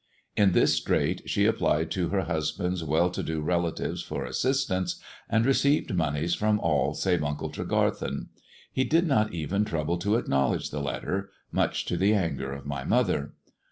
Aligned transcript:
In 0.35 0.53
this 0.53 0.73
strait 0.73 1.21
she 1.29 1.45
applied 1.45 1.91
to 1.91 2.09
her 2.09 2.21
husband's 2.21 2.83
well 2.83 3.11
to 3.11 3.21
do 3.21 3.39
relatives 3.39 4.01
for 4.01 4.25
assistance, 4.25 4.99
and 5.29 5.45
received 5.45 5.93
monies 5.93 6.33
from 6.33 6.59
all 6.59 6.95
save 6.95 7.23
Uncle 7.23 7.51
Tregarthen. 7.51 8.29
He 8.73 8.83
did 8.83 9.05
not 9.05 9.31
even 9.31 9.63
trouble 9.63 9.99
to 9.99 10.15
acknowledge 10.15 10.71
the 10.71 10.81
letter, 10.81 11.29
much 11.51 11.85
to 11.85 11.97
the 11.97 12.15
anger 12.15 12.51
of 12.51 12.65
my 12.65 12.83
mother. 12.83 13.33